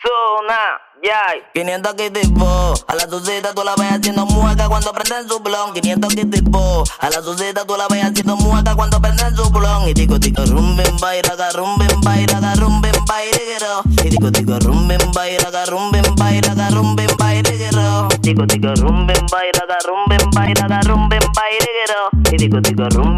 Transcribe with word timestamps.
Zona, 0.00 0.80
yay. 1.02 1.44
500 1.52 1.94
tipo, 2.12 2.74
a 2.86 2.94
la 2.94 3.06
sucita 3.06 3.52
tú 3.52 3.62
la 3.62 3.74
ves 3.76 3.92
haciendo 3.92 4.24
mueca 4.24 4.66
cuando 4.66 4.92
prenden 4.94 5.28
su 5.28 5.40
blon. 5.40 5.74
500 5.74 6.14
tipo, 6.30 6.84
a 7.00 7.10
la 7.10 7.20
sucita 7.20 7.66
tú 7.66 7.76
la 7.76 7.86
ves 7.88 8.04
haciendo 8.04 8.36
mueca 8.36 8.74
cuando 8.74 8.98
prenden 8.98 9.36
su 9.36 9.50
blon. 9.50 9.88
Y 9.88 9.92
tico 9.92 10.18
tico 10.18 10.42
rumben 10.46 10.96
baira, 11.00 11.34
rumben 11.52 12.00
baira, 12.00 12.54
rumben 12.54 13.04
baira, 13.06 13.82
Y 14.02 14.08
tico 14.08 14.32
tico 14.32 14.58
rumben 14.58 15.12
baira, 15.12 15.66
rumben 15.66 16.14
baira, 16.16 16.70
rumben 16.70 17.16
baira, 17.18 18.08
Tico 18.22 18.46
tico 18.46 18.74
rumben 18.76 19.26
baira, 19.30 19.78
rumben 19.84 20.30
baira, 20.30 20.80
rumben 20.80 21.20
baira, 21.34 22.32
Y 22.32 22.36
tico 22.38 22.62
tico 22.62 22.88
rumben 22.88 23.09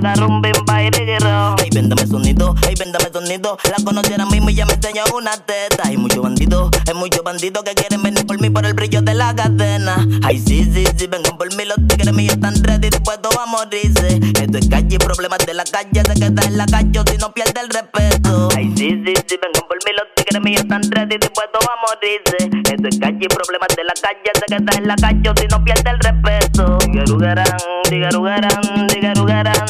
rumben 0.00 0.52
baira, 0.66 0.98
rumben 0.98 1.18
baira. 1.18 1.54
Ay, 1.58 1.70
véndame 1.74 2.06
sonido, 2.06 2.54
ay, 2.66 2.74
véndame 2.78 3.10
sonido. 3.12 3.58
La 3.64 3.84
conociera 3.84 4.26
mismo 4.26 4.50
y 4.50 4.54
ya 4.54 4.66
me 4.66 4.74
enseñó 4.74 5.02
una 5.14 5.32
teta. 5.32 5.82
Hay 5.84 5.96
muchos 5.96 6.22
bandidos, 6.22 6.70
hay 6.86 6.94
muchos 6.94 7.22
bandidos 7.22 7.62
que 7.64 7.74
quieren 7.74 8.02
venir 8.02 8.26
por 8.26 8.40
mí 8.40 8.50
por 8.50 8.64
el 8.64 8.74
brillo 8.74 9.02
de 9.02 9.14
la 9.14 9.34
cadena. 9.34 10.06
Ay, 10.22 10.38
sí, 10.38 10.64
sí, 10.72 10.84
sí, 10.96 11.06
vengan 11.06 11.36
por 11.36 11.54
mí, 11.54 11.64
los 11.64 11.76
tigres 11.88 12.14
míos 12.14 12.34
están 12.34 12.54
ready, 12.62 12.90
dispuestos 12.90 13.36
a 13.36 13.46
morirse. 13.46 14.20
Esto 14.40 14.58
es 14.58 14.68
calle, 14.68 14.98
problemas 14.98 15.38
de 15.46 15.54
la 15.54 15.64
calle, 15.64 16.02
se 16.06 16.14
queda 16.14 16.42
en 16.46 16.56
la 16.56 16.66
calle 16.66 17.00
si 17.10 17.18
no 17.18 17.32
pierde 17.32 17.60
el 17.60 17.68
respeto. 17.68 18.48
Ay, 18.56 18.72
sí, 18.76 18.90
sí, 19.04 19.14
sí, 19.26 19.38
vengan 19.42 19.62
por 19.68 19.78
mí, 19.84 19.92
los 19.96 20.08
tigres 20.14 20.42
míos 20.42 20.62
están 20.62 20.82
ready, 20.90 21.18
dispuestos 21.18 21.64
a 21.64 21.74
morirse. 21.86 22.72
Esto 22.72 22.88
es 22.88 22.98
calle, 22.98 23.28
problemas 23.28 23.68
de 23.76 23.84
la 23.84 23.94
calle, 23.94 24.30
se 24.34 24.46
queda 24.46 24.78
en 24.78 24.88
la 24.88 24.96
calle 24.96 25.32
si 25.40 25.46
no 25.48 25.64
pierde 25.64 25.90
el 25.90 25.98
respeto. 25.98 26.78
Digarugarán, 26.86 27.58
digarugarán, 27.90 28.86
digarugarán, 28.88 29.66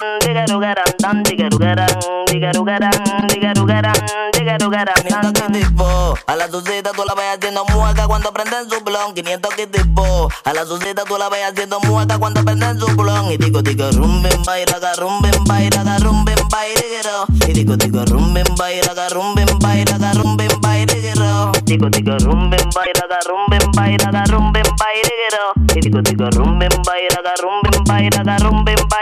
A 6.27 6.37
la 6.37 6.48
sucita 6.48 6.93
tú 6.93 7.03
la 7.05 7.15
ves 7.15 7.25
haciendo 7.37 7.65
mueca 7.65 8.07
cuando 8.07 8.33
prenden 8.33 8.71
su 8.71 8.81
blon. 8.84 9.14
500 9.14 9.55
que 9.55 9.67
tipo. 9.67 10.29
A 10.45 10.53
la 10.53 10.64
sucita 10.64 11.03
tú 11.05 11.19
la 11.19 11.29
ves 11.29 11.41
haciendo 11.51 11.81
mueca 11.81 12.17
cuando 12.19 12.45
prenden 12.45 12.79
su 12.79 12.86
blon. 12.95 13.33
Y 13.33 13.39
tico 13.39 13.62
tico 13.62 13.91
rumben 13.91 14.42
baila, 14.45 14.79
rumben 14.98 15.45
baila, 15.47 15.98
rumben 15.98 16.36
baila. 16.48 17.27
Y 17.48 17.53
tico 17.53 17.77
tico 17.77 18.05
rumben 18.05 18.45
baila, 18.56 19.09
rumben 19.11 19.59
baila, 19.59 20.12
rumben 20.14 20.61
baila. 20.61 21.53
Tico 21.64 21.91
tico 21.91 22.17
rumben 22.19 22.70
baila, 22.75 23.03
rumben 23.27 23.73
baila, 23.73 24.25
rumben 24.27 24.62
baila. 24.79 25.75
Y 25.75 25.81
tico 25.81 26.03
tico 26.03 26.31
rumben 26.31 26.70
baila, 26.84 27.34
rumben 27.42 27.84
baila, 27.84 28.39
rumben 28.39 28.77
baila. 28.89 28.98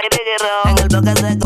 En 0.65 0.79
el 0.79 0.89
bloque 0.89 1.15
se 1.21 1.39
comenta 1.39 1.46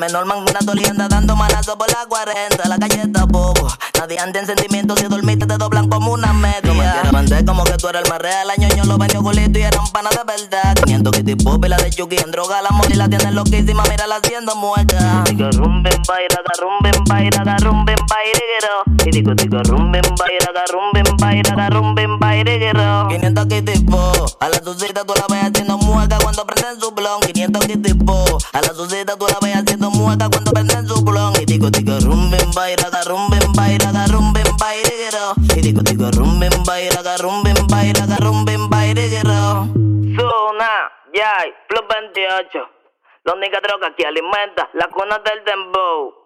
menor 0.00 0.24
mangunato 0.24 0.72
le 0.72 0.88
anda 0.88 1.08
dando 1.08 1.36
manazo 1.36 1.76
por 1.76 1.88
la 1.90 2.06
40. 2.08 2.68
La 2.68 2.78
calle 2.78 3.02
está 3.02 3.26
bobo. 3.26 3.68
Nadie 3.98 4.18
anda 4.18 4.40
en 4.40 4.46
sentimientos 4.46 4.98
si 4.98 5.06
dormiste 5.06 5.46
te 5.46 5.58
doblan 5.58 5.90
como 5.90 6.12
una 6.12 6.32
media. 6.32 7.02
No 7.04 7.12
me 7.12 7.44
como 7.44 7.64
que 7.64 7.74
tú 7.74 7.88
eres 7.88 8.02
el 8.02 8.08
más 8.08 8.18
real. 8.18 8.48
La 8.48 8.56
ñoño 8.56 8.84
lo 8.86 8.96
vendió 8.96 9.22
culito 9.22 9.58
y 9.58 9.62
eran 9.62 9.86
panas 9.92 10.16
de 10.16 10.24
verdad. 10.24 10.74
500 10.84 11.12
kitty 11.12 11.34
pop 11.36 11.62
y 11.66 11.68
la 11.68 11.76
de 11.76 11.90
Chucky 11.90 12.16
en 12.16 12.30
droga. 12.30 12.62
La 12.62 12.70
moli 12.70 12.94
la 12.94 13.10
tiene 13.10 13.30
loquísima, 13.30 13.82
mira 13.90 14.06
la 14.06 14.16
haciendo 14.16 14.56
mueca. 14.56 15.22
Rumben, 15.28 16.02
baila, 16.08 16.40
rumben, 16.58 17.04
baila, 17.04 17.56
rumben, 17.58 17.98
baila, 18.08 18.40
digo, 19.10 19.34
digo 19.34 19.58
rumben, 19.62 20.02
baila, 20.16 20.64
rumben, 20.72 21.04
baila, 21.16 21.70
rumben, 21.70 22.18
baila, 22.18 23.06
500 23.08 23.48
kitty 23.48 23.84
pop, 23.84 24.36
a 24.40 24.48
la 24.48 24.58
sucita 24.62 25.04
tú 25.04 25.14
la 25.14 25.26
ves 25.28 25.44
haciendo 25.44 25.78
mueca 25.78 26.18
cuando 26.22 26.46
prenden 26.46 26.80
su 26.80 26.90
blon. 26.92 27.20
500 27.20 27.66
kitty 27.66 27.94
pop, 27.94 28.40
a 28.52 28.60
la 28.60 28.68
sucita 28.74 29.16
tú 29.16 29.26
la 29.26 29.38
ves 29.42 29.56
haciendo 29.56 29.90
mueca 29.90 30.28
cuando 30.30 30.52
prenden 30.52 30.86
su 30.86 31.04
blon. 31.04 31.32
Y 31.40 31.44
digo, 31.44 31.70
digo 31.70 31.98
rumben, 32.00 32.50
baila, 32.54 32.90
rumben, 33.06 33.52
baila, 33.54 34.06
rumben, 34.06 34.56
baila, 34.58 35.34
Y 35.56 35.60
digo, 35.60 35.82
digo 35.82 36.10
rumben, 36.10 36.52
baila, 36.64 37.16
rumben, 37.18 37.66
baila, 37.68 38.16
rumben, 38.18 38.68
baila, 38.70 39.00
Zona, 40.16 40.70
yay, 41.12 41.52
plus 41.68 41.82
28. 41.88 42.68
La 43.24 43.34
única 43.34 43.60
droga 43.60 43.94
que 43.96 44.06
alimenta 44.06 44.68
la 44.74 44.88
cuna 44.88 45.18
del 45.18 45.44
dembow. 45.44 46.19